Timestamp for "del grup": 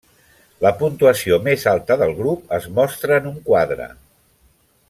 2.03-2.57